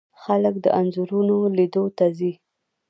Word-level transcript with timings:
خلک 0.21 0.55
د 0.61 0.67
انځورونو 0.79 1.35
لیدلو 1.57 1.85
ته 1.97 2.05
ځي. 2.17 2.31